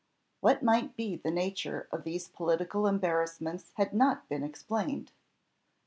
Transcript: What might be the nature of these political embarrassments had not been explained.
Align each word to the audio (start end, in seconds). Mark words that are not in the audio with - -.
What 0.39 0.63
might 0.63 0.95
be 0.95 1.15
the 1.15 1.29
nature 1.29 1.87
of 1.91 2.05
these 2.05 2.27
political 2.27 2.87
embarrassments 2.87 3.71
had 3.75 3.93
not 3.93 4.27
been 4.27 4.41
explained. 4.43 5.11